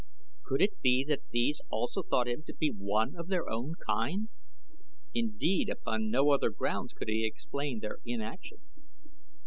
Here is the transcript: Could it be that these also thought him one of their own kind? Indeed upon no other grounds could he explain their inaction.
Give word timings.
Could 0.43 0.63
it 0.63 0.81
be 0.81 1.05
that 1.07 1.29
these 1.29 1.61
also 1.69 2.01
thought 2.01 2.27
him 2.27 2.41
one 2.79 3.15
of 3.15 3.27
their 3.27 3.47
own 3.47 3.75
kind? 3.85 4.29
Indeed 5.13 5.69
upon 5.69 6.09
no 6.09 6.31
other 6.31 6.49
grounds 6.49 6.93
could 6.95 7.07
he 7.07 7.23
explain 7.23 7.81
their 7.81 7.99
inaction. 8.03 8.57